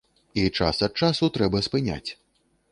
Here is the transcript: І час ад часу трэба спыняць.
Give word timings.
І 0.43 0.45
час 0.59 0.81
ад 0.87 0.97
часу 1.05 1.31
трэба 1.37 1.63
спыняць. 1.69 2.05